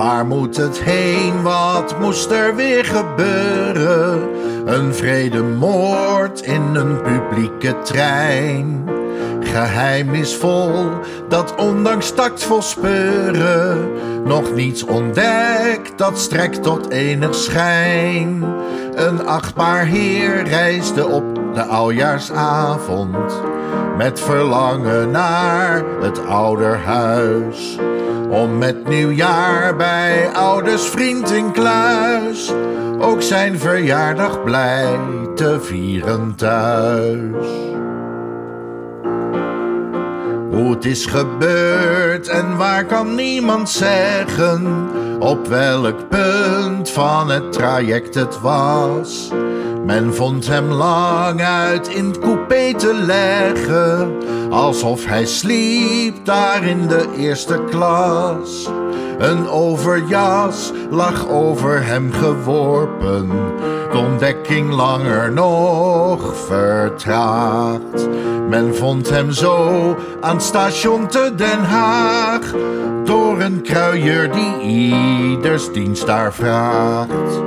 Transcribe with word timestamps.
Waar 0.00 0.26
moet 0.26 0.56
het 0.56 0.80
heen? 0.82 1.42
Wat 1.42 1.98
moest 1.98 2.30
er 2.30 2.56
weer 2.56 2.84
gebeuren? 2.84 4.28
Een 4.64 4.94
vredemoord 4.94 6.40
in 6.40 6.74
een 6.74 7.02
publieke 7.02 7.74
trein. 7.82 8.88
Geheim 9.40 10.14
is 10.14 10.36
vol, 10.36 10.72
dat 11.28 11.54
ondanks 11.54 12.10
tactvol 12.10 12.62
speuren 12.62 13.90
nog 14.24 14.54
niets 14.54 14.84
ontdekt, 14.84 15.98
dat 15.98 16.18
strekt 16.18 16.62
tot 16.62 16.90
enig 16.90 17.34
schijn. 17.34 18.44
Een 18.94 19.26
achtbaar 19.26 19.84
heer 19.84 20.44
reisde 20.44 21.06
op 21.06 21.54
de 21.54 21.62
oudjaarsavond 21.62 23.42
met 24.00 24.20
verlangen 24.20 25.10
naar 25.10 25.84
het 26.00 26.26
ouderhuis. 26.26 27.78
Om 28.30 28.58
met 28.58 28.88
nieuwjaar 28.88 29.76
bij 29.76 30.28
ouders 30.32 30.82
vriend 30.82 31.30
in 31.30 31.52
kluis 31.52 32.52
ook 32.98 33.22
zijn 33.22 33.58
verjaardag 33.58 34.42
blij 34.42 34.98
te 35.34 35.60
vieren 35.60 36.34
thuis. 36.34 37.46
Hoe 40.50 40.76
is 40.80 41.06
gebeurd 41.06 42.19
en 42.40 42.56
waar 42.56 42.84
kan 42.84 43.14
niemand 43.14 43.70
zeggen 43.70 44.88
op 45.18 45.46
welk 45.46 46.08
punt 46.08 46.90
van 46.90 47.30
het 47.30 47.52
traject 47.52 48.14
het 48.14 48.40
was. 48.40 49.30
Men 49.84 50.14
vond 50.14 50.46
hem 50.46 50.70
lang 50.70 51.42
uit 51.42 51.88
in 51.88 52.06
het 52.06 52.18
coupé 52.18 52.74
te 52.74 52.94
leggen, 52.94 54.18
alsof 54.50 55.06
hij 55.06 55.26
sliep 55.26 56.24
daar 56.24 56.64
in 56.64 56.86
de 56.86 57.08
eerste 57.16 57.64
klas. 57.70 58.68
Een 59.18 59.48
overjas 59.48 60.72
lag 60.90 61.28
over 61.28 61.84
hem 61.84 62.12
geworpen, 62.12 63.28
de 63.92 63.98
ontdekking 63.98 64.72
langer 64.72 65.32
nog 65.32 66.36
vertraagd. 66.36 68.08
Men 68.48 68.74
vond 68.74 69.10
hem 69.10 69.32
zo 69.32 69.96
aan 70.20 70.40
station 70.40 71.06
te 71.06 71.32
Den 71.36 71.64
Haag, 71.64 72.54
door 73.04 73.40
een 73.40 73.62
kruier 73.62 74.32
die 74.32 74.60
ieders 74.60 75.72
dienst 75.72 76.06
daar 76.06 76.34
vraagt. 76.34 77.40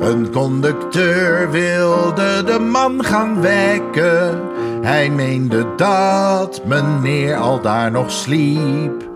Een 0.00 0.30
conducteur 0.32 1.50
wilde 1.50 2.42
de 2.44 2.58
man 2.58 3.04
gaan 3.04 3.40
wekken. 3.40 4.40
Hij 4.82 5.10
meende 5.10 5.66
dat 5.76 6.62
meneer 6.64 7.36
al 7.36 7.60
daar 7.60 7.90
nog 7.90 8.10
sliep. 8.10 9.08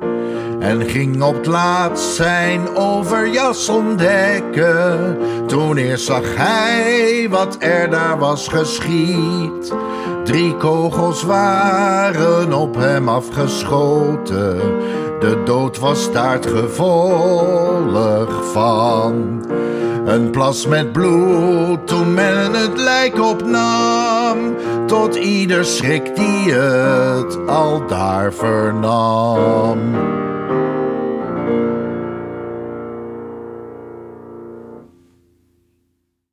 En 0.61 0.83
ging 0.83 1.23
op 1.23 1.35
het 1.35 1.47
laatst 1.47 2.15
zijn 2.15 2.77
overjas 2.77 3.69
ontdekken. 3.69 5.19
Toen 5.47 5.77
eerst 5.77 6.05
zag 6.05 6.37
hij 6.37 7.27
wat 7.31 7.57
er 7.59 7.91
daar 7.91 8.19
was 8.19 8.49
geschied. 8.49 9.73
Drie 10.25 10.57
kogels 10.57 11.23
waren 11.23 12.53
op 12.53 12.75
hem 12.75 13.09
afgeschoten. 13.09 14.57
De 15.21 15.43
dood 15.45 15.79
was 15.79 16.13
daar 16.13 16.33
het 16.33 16.47
gevolg 16.47 18.31
van. 18.53 19.43
Een 20.05 20.31
plas 20.31 20.67
met 20.67 20.93
bloed 20.93 21.87
toen 21.87 22.15
men 22.15 22.53
het 22.53 22.79
lijk 22.79 23.21
opnam. 23.21 24.57
Tot 24.87 25.15
ieder 25.15 25.65
schrik 25.65 26.17
die 26.17 26.53
het 26.53 27.49
al 27.49 27.87
daar 27.87 28.33
vernam. 28.33 29.79